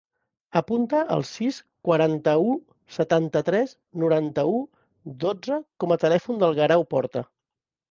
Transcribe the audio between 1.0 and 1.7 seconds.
el sis,